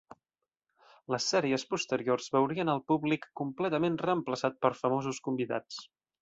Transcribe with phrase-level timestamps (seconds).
[1.15, 5.81] Les sèries posteriors veurien el públic completament reemplaçat per famosos convidats.